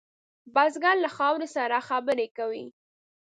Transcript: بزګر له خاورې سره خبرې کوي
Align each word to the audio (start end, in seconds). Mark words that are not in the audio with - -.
بزګر 0.53 0.95
له 1.05 1.09
خاورې 1.15 1.47
سره 1.55 1.77
خبرې 1.89 2.27
کوي 2.37 2.65